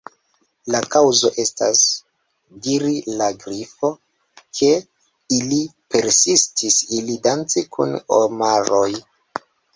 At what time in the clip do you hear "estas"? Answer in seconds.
1.43-1.83